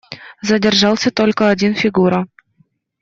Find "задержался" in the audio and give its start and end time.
0.41-1.11